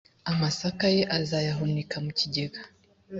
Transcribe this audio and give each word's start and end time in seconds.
amasaka 0.31 0.85
ye 0.95 1.01
azayahunika 1.17 1.95
mu 2.03 2.11
kigega 2.19 2.61